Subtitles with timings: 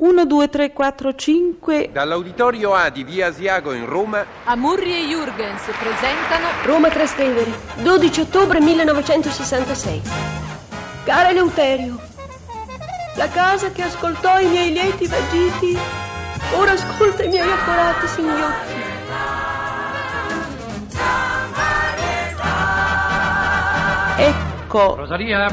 [0.00, 1.90] 1, 2, 3, 4, 5.
[1.92, 8.60] Dall'Auditorio A di Via Asiago in Roma, Amurri e Jurgens presentano Roma Trastevere, 12 ottobre
[8.60, 10.00] 1966.
[11.04, 12.00] Cara Eleuterio,
[13.16, 15.78] la casa che ascoltò i miei lieti vagiti,
[16.54, 18.88] ora ascolta i miei accorati singhiozzi.
[24.16, 25.46] Ecco, Rosalia!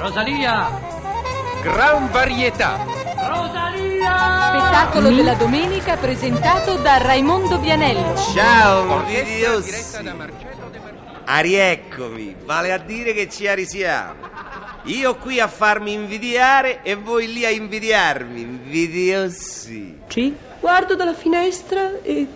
[0.00, 0.90] Rosalia!
[1.62, 2.91] Gran Varietà.
[4.06, 8.16] Spettacolo della domenica presentato da Raimondo Vianello.
[8.34, 9.70] Ciao, Orchestra invidiosi.
[9.70, 11.20] diretta da Marcello De Martino.
[11.24, 14.28] Arieccomi, vale a dire che ci arisiamo.
[14.86, 19.98] Io qui a farmi invidiare e voi lì a invidiarmi, invidiosi.
[20.08, 20.32] G.
[20.58, 22.26] Guardo dalla finestra e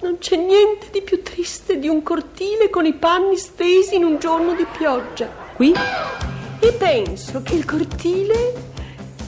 [0.00, 4.18] non c'è niente di più triste di un cortile con i panni stesi in un
[4.18, 5.28] giorno di pioggia.
[5.54, 5.72] Qui,
[6.60, 8.66] E penso che il cortile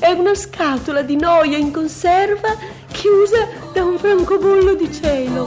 [0.00, 2.56] è una scatola di noia in conserva
[2.90, 5.46] chiusa da un francobollo di cielo.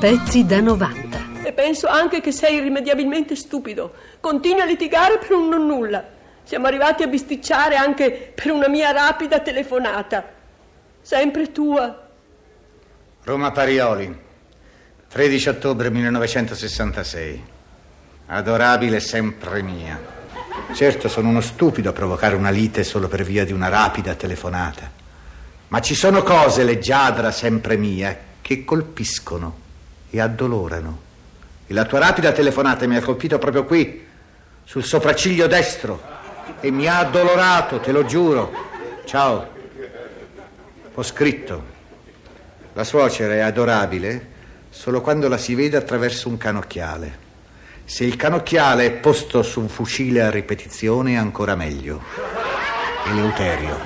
[0.00, 1.44] Pezzi da 90.
[1.44, 3.94] E penso anche che sei irrimediabilmente stupido.
[4.18, 6.04] Continui a litigare per un non nulla.
[6.42, 10.28] Siamo arrivati a bisticciare anche per una mia rapida telefonata.
[11.00, 12.04] Sempre tua.
[13.22, 14.18] Roma Parioli,
[15.08, 17.44] 13 ottobre 1966.
[18.26, 20.15] Adorabile sempre mia.
[20.76, 24.90] Certo, sono uno stupido a provocare una lite solo per via di una rapida telefonata.
[25.68, 29.58] Ma ci sono cose, leggiadra sempre mia, che colpiscono
[30.10, 31.00] e addolorano.
[31.66, 34.06] E la tua rapida telefonata mi ha colpito proprio qui,
[34.64, 35.98] sul sopracciglio destro,
[36.60, 38.52] e mi ha addolorato, te lo giuro.
[39.06, 39.48] Ciao.
[40.92, 41.64] Ho scritto.
[42.74, 44.28] La suocera è adorabile
[44.68, 47.25] solo quando la si vede attraverso un canocchiale.
[47.88, 52.02] Se il canocchiale è posto su un fucile a ripetizione ancora meglio.
[53.06, 53.78] Eleuterio.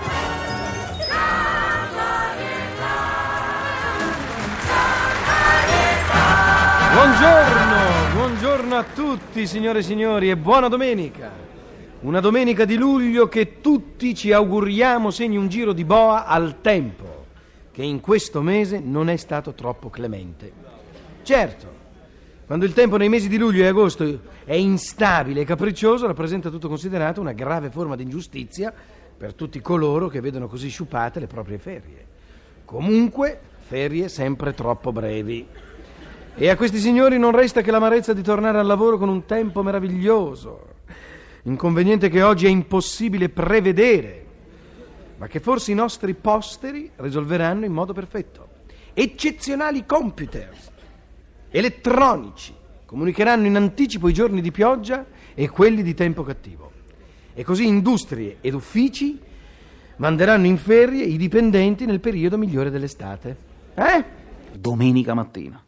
[6.95, 11.30] Buongiorno, buongiorno a tutti signore e signori e buona domenica.
[12.01, 17.27] Una domenica di luglio che tutti ci auguriamo segni un giro di boa al tempo,
[17.70, 20.51] che in questo mese non è stato troppo clemente.
[21.23, 21.80] Certo,
[22.50, 26.66] quando il tempo nei mesi di luglio e agosto è instabile e capriccioso, rappresenta tutto
[26.66, 28.74] considerato una grave forma di ingiustizia
[29.16, 32.05] per tutti coloro che vedono così sciupate le proprie ferie.
[32.64, 35.46] Comunque, ferie sempre troppo brevi.
[36.34, 39.62] E a questi signori non resta che l'amarezza di tornare al lavoro con un tempo
[39.62, 40.70] meraviglioso.
[41.42, 44.27] Inconveniente che oggi è impossibile prevedere,
[45.18, 48.48] ma che forse i nostri posteri risolveranno in modo perfetto.
[48.92, 50.78] Eccezionali computer
[51.50, 52.55] elettronici
[52.86, 56.70] comunicheranno in anticipo i giorni di pioggia e quelli di tempo cattivo.
[57.34, 59.18] E così industrie ed uffici
[59.96, 63.36] manderanno in ferie i dipendenti nel periodo migliore dell'estate.
[63.74, 64.05] Eh?
[64.52, 65.62] Domenica mattina.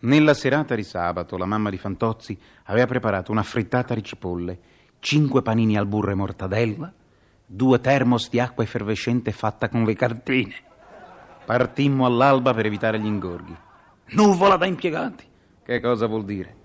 [0.00, 4.58] Nella serata di sabato la mamma di Fantozzi aveva preparato una frittata di cipolle,
[4.98, 6.92] cinque panini al burro e mortadella,
[7.46, 10.54] due termos di acqua effervescente fatta con le cartine.
[11.44, 13.56] Partimmo all'alba per evitare gli ingorghi.
[14.12, 15.24] Nuvola da impiegati.
[15.64, 16.56] Che cosa vuol dire?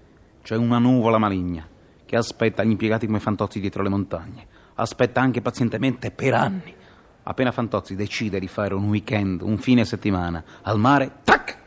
[0.42, 1.68] C'è una nuvola maligna
[2.04, 4.48] che aspetta gli impiegati come Fantozzi dietro le montagne.
[4.76, 6.74] Aspetta anche pazientemente per anni.
[7.22, 11.58] Appena Fantozzi decide di fare un weekend, un fine settimana, al mare, tac!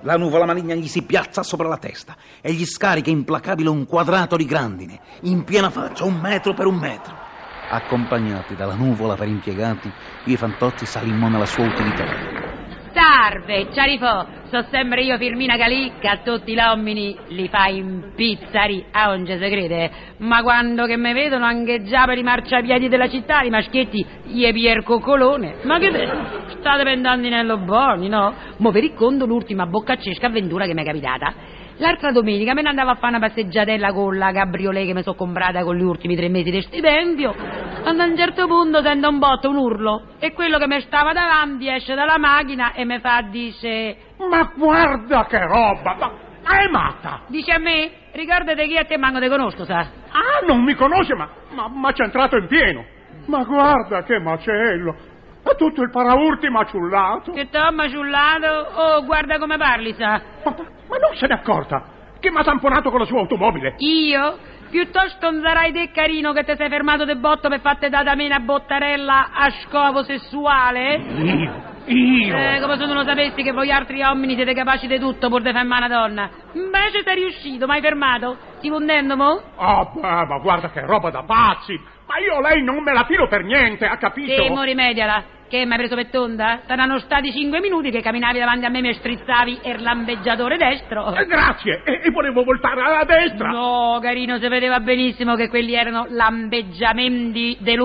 [0.00, 4.36] La nuvola maligna gli si piazza sopra la testa e gli scarica implacabile un quadrato
[4.36, 7.14] di grandine, in piena faccia, un metro per un metro.
[7.70, 9.90] Accompagnati dalla nuvola per impiegati,
[10.24, 12.33] e Fantozzi salimmo nella sua utilità.
[12.94, 19.06] Salve, ciarifò, so sempre io Firmina Calicca, a tutti gli uomini li fa impizzari, a
[19.06, 23.08] non ci si crede, ma quando che mi vedono anche già per i marciapiedi della
[23.08, 26.08] città, i maschietti, gli pier coccolone, ma che te,
[26.60, 28.32] state pensando nello buoni, no?
[28.58, 31.34] Mo per il conto l'ultima boccaccesca avventura che mi è capitata.
[31.78, 35.16] L'altra domenica me ne andavo a fare una passeggiatella con la cabriolet che mi sono
[35.16, 37.34] comprata con gli ultimi tre mesi di stipendio.
[37.82, 41.12] Quando a un certo punto sento un botto, un urlo, e quello che mi stava
[41.12, 43.96] davanti esce dalla macchina e mi fa, dice...
[44.18, 45.96] Ma guarda che roba!
[46.44, 47.22] Ma è matta!
[47.26, 49.78] Dice a me, ricordate chi a te manco te conosco, sa?
[49.78, 52.84] Ah, non mi conosce, ma, ma, ma c'è entrato in pieno!
[53.26, 54.94] Ma guarda che macello!
[55.56, 57.32] Tutto il paraurti maciullato!
[57.32, 58.46] Che t'ho maciullato?
[58.74, 60.20] Oh, guarda come parli, sa?
[60.44, 60.54] Ma,
[60.88, 61.82] ma non se n'è accorta
[62.18, 63.74] che mi ha tamponato con la sua automobile!
[63.78, 64.38] Io?
[64.70, 68.14] Piuttosto non sarai te carino che ti sei fermato de botto per fatte data a
[68.14, 70.96] me una bottarella a scopo sessuale?
[70.96, 71.72] Io!
[71.84, 72.36] Io!
[72.36, 75.42] Eh, come se non lo sapessi che voi altri uomini siete capaci di tutto pur
[75.42, 76.30] di fare una donna.
[76.54, 78.36] Invece sei riuscito, mi hai fermato.
[78.56, 79.40] Sti fondendo, mo?
[79.56, 81.78] Ah, beh, ma guarda che roba da pazzi!
[82.06, 84.32] Ma io lei non me la filo per niente, ha capito?
[84.32, 85.33] Sì, mo rimediala.
[85.48, 86.60] Che mi hai preso per tonda?
[86.66, 91.14] Saranno stati cinque minuti che camminavi davanti a me e mi strizzavi il lampeggiatore destro.
[91.14, 93.50] Eh, grazie, e, e volevo voltare alla destra.
[93.50, 97.76] No, carino, si vedeva benissimo che quelli erano lampeggiamenti de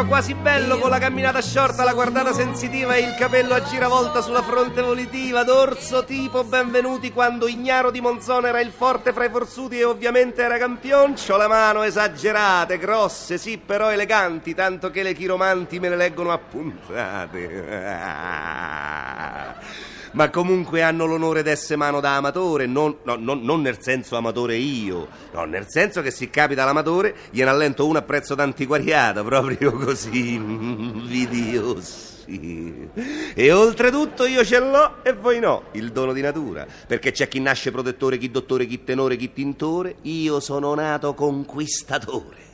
[0.00, 4.22] Riccio, quasi bello, con la camminata sciorta, la guardata sensitiva e il capello a giravolta
[4.22, 9.30] sulla fronte volitiva, dorso tipo benvenuti quando Ignaro di Monzone era il forte fra i
[9.30, 15.12] forzuti e ovviamente era campioncio, la mano esagerate, grosse, sì, però eleganti, tanto che le
[15.12, 17.58] chiromanti me le leggono appuntate.
[20.12, 24.56] Ma comunque hanno l'onore d'essere mano da amatore, non, no, non- non nel senso amatore
[24.56, 29.72] io, no, nel senso che si capita l'amatore, gliene allento uno a prezzo d'antiquariato, proprio
[29.72, 32.08] così, invidiosi.
[33.34, 37.40] E oltretutto io ce l'ho e voi no, il dono di natura, perché c'è chi
[37.40, 42.49] nasce protettore, chi dottore, chi tenore, chi tintore, io sono nato conquistatore.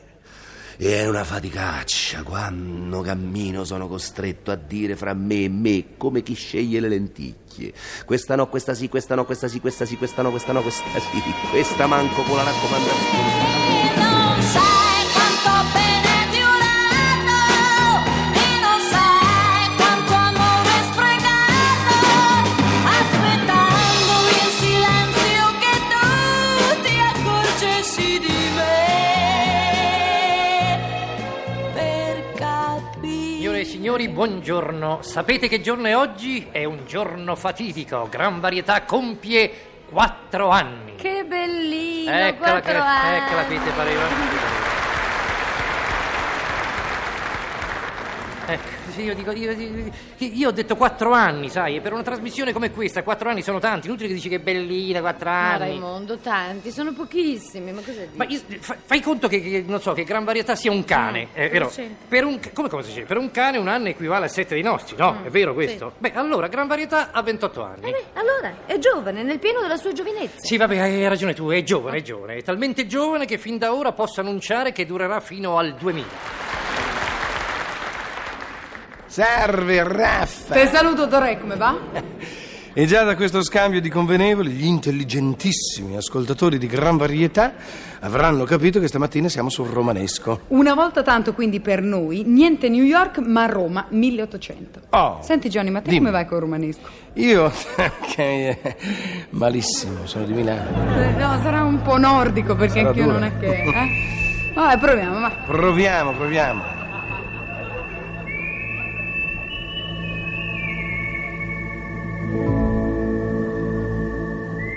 [0.78, 6.22] E è una faticaccia, quando cammino sono costretto a dire fra me e me come
[6.22, 7.72] chi sceglie le lenticchie.
[8.04, 11.00] Questa no, questa sì, questa no, questa sì, questa sì, questa no, questa no, questa
[11.00, 14.34] sì, questa manco con la raccomandazione.
[14.34, 14.85] Non sai
[34.06, 35.02] Signori, buongiorno.
[35.02, 36.46] Sapete che giorno è oggi?
[36.52, 38.06] È un giorno fatidico.
[38.08, 39.50] Gran varietà compie
[39.90, 40.94] quattro anni.
[40.94, 43.16] Che bellino, Eccola che, quattro anni.
[43.16, 44.02] eccola ti pareva.
[48.46, 52.52] Ecco, io dico, io, io- io ho detto quattro anni, sai, e per una trasmissione
[52.52, 55.58] come questa, quattro anni sono tanti, inutile che dici che bellina, quattro Ma anni.
[55.58, 58.16] Raimondo, tanti, sono pochissimi, ma cosa dici?
[58.16, 61.26] Ma io- fa- fai conto che, che, non so, che gran varietà sia un cane,
[61.26, 61.68] Mm, è vero?
[61.68, 62.06] c'entra?
[62.08, 63.02] Per un, ca- come, come si dice?
[63.04, 65.18] Per un cane un anno equivale a sette dei nostri, no?
[65.20, 65.92] Mm, è vero questo?
[65.98, 67.88] Beh, allora, gran varietà ha 28 anni.
[67.88, 70.38] Eh beh, allora, è giovane, nel pieno della sua giovinezza.
[70.40, 73.74] Sì, vabbè, hai ragione tu, è giovane, è giovane, è talmente giovane che fin da
[73.74, 76.45] ora posso annunciare che durerà fino al 2000.
[79.06, 80.54] Serve, Raffa!
[80.54, 81.76] Te saluto, Torre, come va?
[82.78, 87.54] E già da questo scambio di convenevoli, gli intelligentissimi ascoltatori di gran varietà
[88.00, 90.40] avranno capito che stamattina siamo sul romanesco.
[90.48, 94.80] Una volta tanto, quindi, per noi, niente New York, ma Roma, 1800.
[94.90, 96.00] Oh, Senti, Johnny, ma te dimmi.
[96.00, 96.86] come vai col romanesco?
[97.14, 97.50] Io,
[98.14, 98.76] che eh,
[99.30, 101.00] malissimo, sono di Milano.
[101.00, 103.14] Eh, No, sarà un po' nordico, perché Sarà anch'io dura.
[103.20, 103.46] non è che...
[103.62, 104.52] Eh?
[104.54, 105.30] Vabbè, proviamo, va.
[105.46, 106.75] Proviamo, proviamo.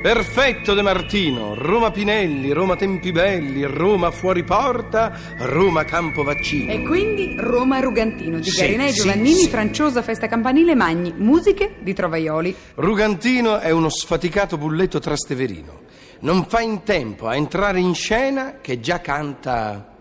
[0.01, 6.71] Perfetto De Martino, Roma Pinelli, Roma Tempibelli, Roma Fuori Porta, Roma Campo Vaccini.
[6.71, 9.49] E quindi Roma Rugantino, di Sì, Garinei, sì, Giovannini, sì.
[9.49, 12.55] Franciosa, Festa Campanile, Magni, musiche di Trovaioli.
[12.75, 15.81] Rugantino è uno sfaticato bulletto trasteverino.
[16.21, 19.97] Non fa in tempo a entrare in scena che già canta.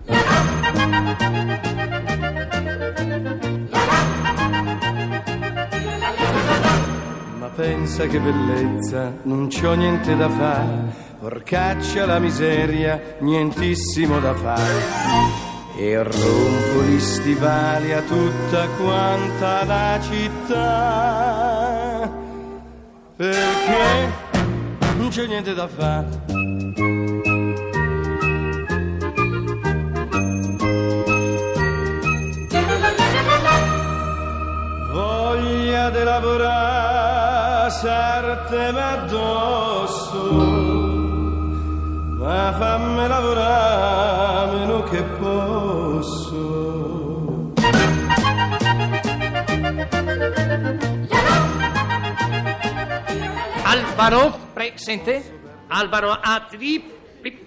[7.58, 10.94] Pensa che bellezza, non c'ho niente da fare.
[11.18, 14.80] Porcaccia la miseria, nientissimo da fare.
[15.76, 21.28] E rompo gli stivali a tutta quanta la città.
[23.16, 24.12] Perché
[24.96, 26.26] non c'è niente da fare.
[34.92, 37.17] Voglia di lavorare,
[37.70, 40.32] sartemi addosso,
[42.18, 46.46] ma fammi lavorare meno che posso.
[53.64, 55.40] Albano, presente?
[55.68, 56.46] Albano a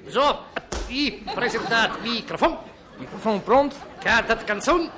[0.08, 0.46] zo,
[0.88, 2.58] i presentat microfoon.
[2.98, 3.76] Microfoon pronto?
[4.00, 4.90] Cantat canzone.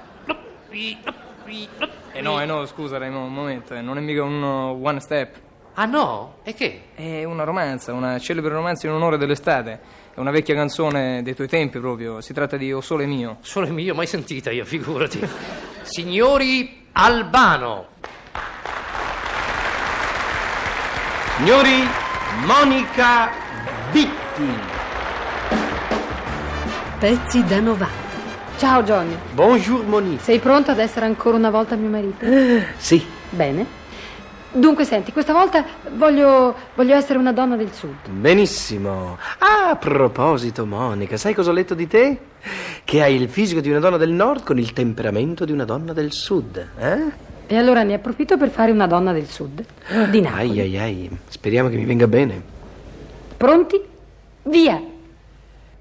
[2.15, 4.99] Eh no, eh no, scusa Raimondo, un momento, eh, non è mica un uh, one
[4.99, 5.35] step.
[5.73, 6.35] Ah no?
[6.43, 6.89] E che?
[6.93, 9.79] È una romanza, una celebre romanza in onore dell'estate.
[10.13, 12.21] È una vecchia canzone dei tuoi tempi proprio.
[12.21, 13.37] Si tratta di O Sole Mio.
[13.41, 15.27] Sole mio, mai sentita io, figurati.
[15.81, 17.87] Signori Albano.
[21.37, 21.87] Signori,
[22.45, 23.31] Monica
[23.91, 24.59] Vitti.
[26.99, 28.02] Pezzi da 90.
[28.57, 29.15] Ciao Johnny.
[29.33, 30.23] Bonjour Monique.
[30.23, 32.25] Sei pronto ad essere ancora una volta mio marito?
[32.77, 33.03] Sì.
[33.29, 33.81] Bene.
[34.51, 38.07] Dunque, senti, questa volta voglio, voglio essere una donna del sud.
[38.09, 39.17] Benissimo.
[39.39, 42.19] Ah, a proposito, Monica, sai cosa ho letto di te?
[42.83, 45.91] Che hai il fisico di una donna del nord con il temperamento di una donna
[45.91, 47.31] del sud, eh?
[47.47, 49.63] E allora ne approfitto per fare una donna del sud.
[50.09, 50.59] Di Napoli.
[50.59, 52.41] Ai ai ai, speriamo che mi venga bene.
[53.35, 53.81] Pronti?
[54.43, 54.81] Via!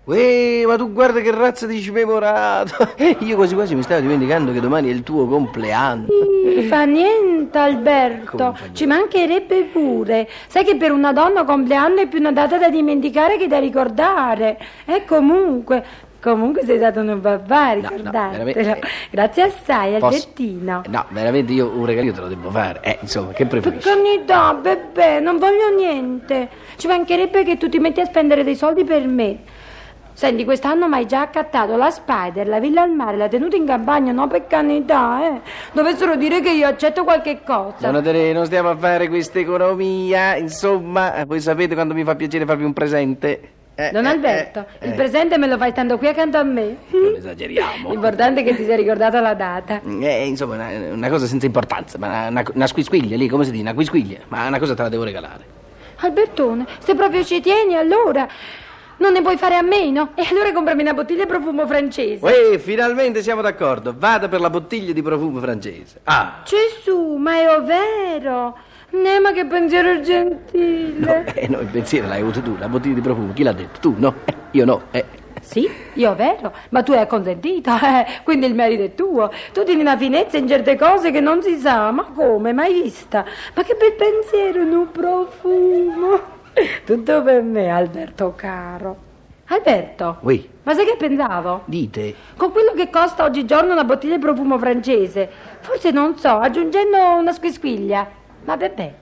[0.04, 2.88] Uè, ma tu guarda che razza di smemorato.
[3.20, 6.06] Io quasi quasi mi stavo dimenticando che domani è il tuo compleanno.
[6.44, 8.36] Non fa niente, Alberto.
[8.36, 8.70] Fa niente?
[8.72, 10.28] Ci mancherebbe pure.
[10.48, 14.58] Sai che per una donna compleanno è più una data da dimenticare che da ricordare.
[14.86, 15.84] E comunque,
[16.20, 18.30] comunque sei stato un babà, ricordatelo.
[18.44, 18.80] veramente.
[19.08, 20.82] Grazie assai, Posso- Albertino.
[20.88, 22.80] No, veramente io un regalino te lo devo fare.
[22.82, 23.88] Eh, insomma, che preferisci?
[23.88, 26.48] Piccanità, bebè, non voglio niente.
[26.76, 29.38] Ci mancherebbe che tu ti metti a spendere dei soldi per me.
[30.14, 33.66] Senti, quest'anno mi hai già accattato la Spider, la villa al mare, la tenuta in
[33.66, 35.40] campagna, no per canità, eh.
[35.72, 37.90] Dovessero dire che io accetto qualche cosa.
[37.90, 42.44] Donna non stiamo a fare questa economia, insomma, eh, voi sapete quando mi fa piacere
[42.44, 43.40] farvi un presente.
[43.74, 46.42] Eh, Don eh, Alberto, eh, il eh, presente me lo fai stando qui accanto a
[46.42, 46.76] me.
[46.90, 47.90] Non esageriamo.
[47.90, 49.80] L'importante è che ti sia ricordata la data.
[49.82, 53.50] Eh, insomma, una, una cosa senza importanza, ma una, una, una squisquiglia lì, come si
[53.50, 53.62] dice?
[53.62, 55.60] Una quisquiglia, ma una cosa te la devo regalare.
[55.96, 58.28] Albertone, se proprio ci tieni, allora
[58.98, 60.10] non ne puoi fare a meno.
[60.14, 62.24] E allora comprami una bottiglia di profumo francese.
[62.24, 63.94] Uè, finalmente siamo d'accordo.
[63.96, 66.00] Vada per la bottiglia di profumo francese.
[66.04, 68.56] Ah, Gesù, ma è vero.
[68.90, 71.32] Ne, ma che pensiero gentile.
[71.34, 73.32] eh, no, il pensiero l'hai avuto tu, la bottiglia di profumo.
[73.32, 73.80] Chi l'ha detto?
[73.80, 73.94] Tu?
[73.96, 74.14] No?
[74.24, 74.82] Eh, io no.
[74.90, 75.20] Eh.
[75.40, 79.30] Sì, io vero, ma tu hai acconsentito, eh, quindi il merito è tuo.
[79.52, 83.24] Tu tieni una finezza in certe cose che non si sa, ma come, mai vista?
[83.54, 86.40] Ma che bel pensiero, un profumo.
[86.84, 89.10] Tutto per me, Alberto caro.
[89.46, 91.62] Alberto, Ui, ma sai che pensavo?
[91.66, 92.14] dite.
[92.36, 95.28] Con quello che costa oggigiorno una bottiglia di profumo francese,
[95.60, 98.08] forse non so, aggiungendo una squisquiglia.
[98.44, 98.94] Ma bebè,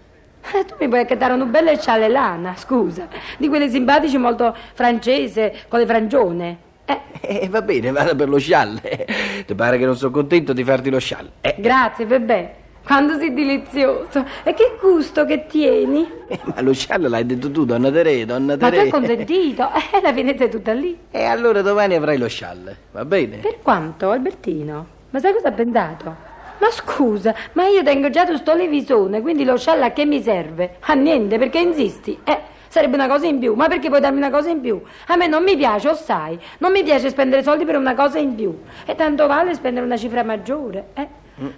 [0.55, 3.07] eh, tu mi puoi accattare una bella scialle lana, scusa,
[3.39, 6.59] di quelle simpatici molto francese, con le frangione.
[6.85, 9.07] Eh, Eh, va bene, vada per lo scialle.
[9.47, 11.31] Ti pare che non sono contento di farti lo scialle?
[11.43, 12.55] Eh, grazie, bebè.
[12.85, 14.25] Quando sei delizioso.
[14.43, 16.09] E che gusto che tieni.
[16.29, 18.81] eh, ma lo scialle l'hai detto tu, donna Tere, donna Ma tu Tere.
[18.83, 19.69] hai consentito.
[19.93, 20.97] Eh, la finezza è tutta lì.
[21.11, 23.39] E allora domani avrai lo scialle, va bene?
[23.39, 24.87] Per quanto, Albertino?
[25.11, 26.15] Ma sai cosa ha pensato?
[26.59, 30.21] Ma scusa, ma io tengo già tu sto levisone, quindi lo scialla a che mi
[30.23, 30.77] serve?
[30.81, 32.19] A niente, perché insisti?
[32.23, 34.81] Eh, sarebbe una cosa in più, ma perché puoi darmi una cosa in più?
[35.09, 38.19] A me non mi piace, lo sai, non mi piace spendere soldi per una cosa
[38.19, 38.57] in più.
[38.85, 41.09] E tanto vale spendere una cifra maggiore, eh?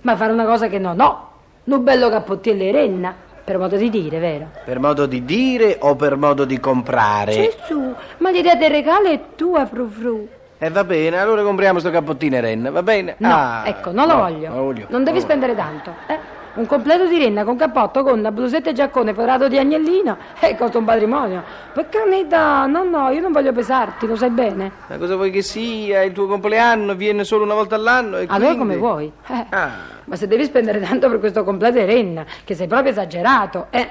[0.02, 1.28] Ma fare una cosa che non ho.
[1.64, 4.48] Un bello cappottiere renna, per modo di dire, vero?
[4.64, 7.32] Per modo di dire o per modo di comprare?
[7.66, 10.28] Gesù, ma l'idea del regalo è tua, frufru.
[10.58, 13.16] E va bene, allora compriamo sto cappottino Ren, va bene?
[13.18, 14.52] No, Ah, ecco, non lo no, voglio.
[14.52, 14.86] voglio.
[14.90, 15.24] Non devi No.
[15.24, 16.18] spendere tanto, eh?
[16.54, 20.76] Un completo di renna con cappotto, gonna, blusetta e giaccone forato di agnellina e costa
[20.76, 21.42] un patrimonio.
[21.72, 24.70] Per carità, no, no, io non voglio pesarti, lo sai bene.
[24.88, 26.02] Ma cosa vuoi che sia?
[26.02, 28.58] Il tuo compleanno viene solo una volta all'anno e Allora quindi...
[28.58, 29.12] come vuoi.
[29.28, 29.70] Eh, Ah,
[30.04, 33.88] Ma se devi spendere tanto per questo completo di renna, che sei proprio esagerato, eh,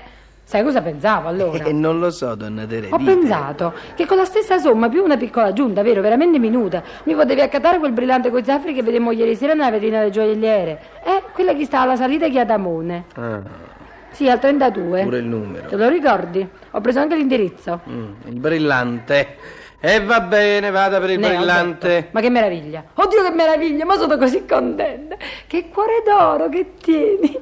[0.52, 1.64] sai cosa pensavo allora?
[1.64, 2.90] e non lo so, donna Tere.
[2.92, 3.14] Ho dite.
[3.14, 7.40] pensato che con la stessa somma più una piccola aggiunta, vero, veramente minuta, mi potevi
[7.40, 10.82] accattare quel brillante coi zaffiri che vedemmo ieri sera nella vetrina del gioielliere.
[11.06, 13.06] Eh, quella che sta alla salita di Adamone.
[13.16, 13.40] Ah,
[14.12, 15.04] Sì, al 32.
[15.04, 15.70] pure il numero.
[15.70, 16.46] Te lo ricordi?
[16.72, 17.80] Ho preso anche l'indirizzo.
[17.90, 19.36] Mm, il brillante.
[19.80, 22.10] E va bene, vada per il Ne, brillante.
[22.12, 22.84] Ma che meraviglia!
[22.94, 23.86] Oddio, che meraviglia!
[23.86, 25.16] Ma sono così contenta!
[25.48, 27.40] Che cuore d'oro che tieni!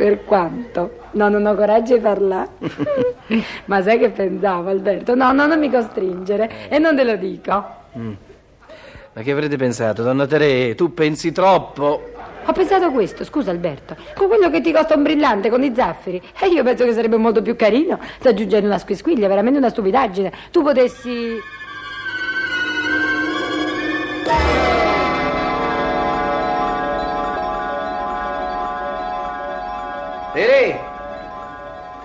[0.00, 1.08] Per quanto?
[1.10, 2.48] No, non ho coraggio di parlare.
[3.66, 5.14] Ma sai che pensavo, Alberto?
[5.14, 6.70] No, no, non mi costringere.
[6.70, 7.66] E non te lo dico.
[7.98, 8.12] Mm.
[9.12, 10.74] Ma che avrete pensato, donna Tere?
[10.74, 12.12] Tu pensi troppo.
[12.46, 16.22] Ho pensato questo, scusa Alberto, con quello che ti costa un brillante con i zaffiri.
[16.40, 20.32] E io penso che sarebbe molto più carino se aggiungendo una squisquiglia, veramente una stupidaggine.
[20.50, 21.36] Tu potessi...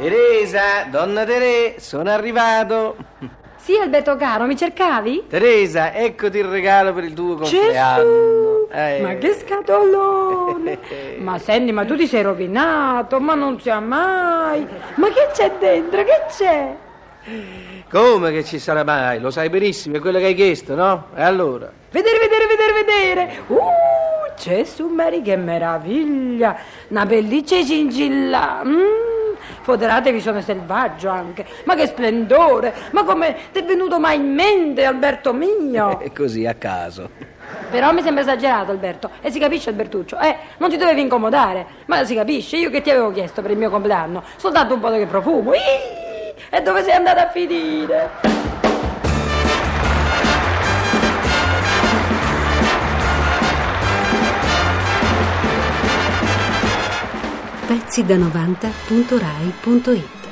[0.05, 2.95] Teresa, donna Tere, sono arrivato.
[3.55, 5.23] Sì, Alberto caro, mi cercavi?
[5.27, 8.67] Teresa, eccoti il regalo per il tuo compleanno.
[8.71, 9.01] Eh.
[9.01, 10.77] Ma che scatolone!
[11.17, 14.67] ma senti, ma tu ti sei rovinato, ma non sia mai!
[14.93, 16.03] Ma che c'è dentro?
[16.03, 16.75] Che c'è?
[17.89, 19.19] Come che ci sarà mai?
[19.19, 21.07] Lo sai benissimo, è quello che hai chiesto, no?
[21.15, 21.71] E allora?
[21.89, 23.39] Vedere, vedere, vedere, vedere!
[23.47, 23.59] Uh,
[24.39, 26.55] Gesù Maria, che meraviglia!
[26.89, 28.61] Una pelliccia cingilla!
[28.63, 29.14] Mm.
[29.65, 31.43] Foderatevi, sono selvaggio anche.
[31.63, 32.71] Ma che splendore!
[32.91, 35.97] Ma come ti è venuto mai in mente, Alberto mio?
[36.05, 37.09] È così, a caso.
[37.71, 39.09] Però mi sembra esagerato, Alberto.
[39.21, 40.19] E si capisce, Albertuccio.
[40.19, 41.65] Eh, non ti dovevi incomodare.
[41.87, 44.21] Ma si capisce, io che ti avevo chiesto per il mio compleanno?
[44.35, 45.55] Soltanto un po' di profumo.
[45.55, 48.34] Ih, E dove sei andata a finire?
[57.65, 60.24] Pezzi da 90.rai.it